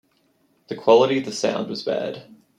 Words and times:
The 0.67 0.75
quality 0.75 1.19
of 1.19 1.25
the 1.25 1.31
sound 1.31 1.69
was 1.69 1.83
bad. 1.83 2.23